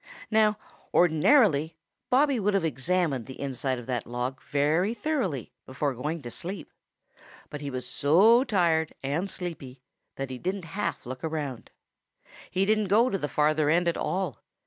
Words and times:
Now 0.31 0.57
ordinarily 0.95 1.75
Bobby 2.09 2.39
would 2.39 2.55
have 2.55 2.65
examined 2.65 3.27
the 3.27 3.39
inside 3.39 3.77
of 3.77 3.85
that 3.85 4.07
log 4.07 4.41
very 4.41 4.95
thoroughly 4.95 5.51
before 5.67 5.93
going 5.93 6.23
to 6.23 6.31
sleep, 6.31 6.71
but 7.51 7.61
he 7.61 7.69
was 7.69 7.87
so 7.87 8.43
tired 8.43 8.95
and 9.03 9.29
sleepy 9.29 9.83
that 10.15 10.31
he 10.31 10.39
didn't 10.39 10.65
half 10.65 11.05
look 11.05 11.23
around. 11.23 11.69
He 12.49 12.65
didn't 12.65 12.85
go 12.87 13.11
to 13.11 13.17
the 13.19 13.27
farther 13.29 13.69
end 13.69 13.87
at 13.87 13.95
all. 13.95 14.41